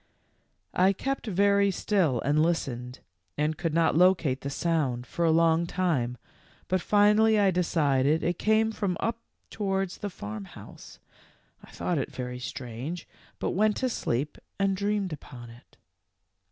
"I 0.73 0.93
kept 0.93 1.27
very 1.27 1.69
still 1.69 2.21
and 2.21 2.41
listened, 2.41 3.01
and 3.37 3.55
could 3.55 3.71
not 3.71 3.95
locate 3.95 4.41
the 4.41 4.49
sound 4.49 5.05
for 5.05 5.23
a 5.23 5.29
long 5.29 5.67
time, 5.67 6.17
but 6.67 6.81
finally 6.81 7.37
I 7.39 7.51
decided 7.51 8.23
it 8.23 8.39
came 8.39 8.71
from 8.71 8.97
up 8.99 9.19
towards 9.51 9.99
the 9.99 10.09
farm 10.09 10.45
house. 10.45 10.97
I 11.63 11.69
thought 11.69 11.99
it 11.99 12.09
very 12.11 12.39
strange, 12.39 13.07
but 13.37 13.51
went 13.51 13.77
to 13.77 13.89
sleep 13.89 14.39
and 14.59 14.75
dreamed 14.75 15.13
upon 15.13 15.51
it. 15.51 15.77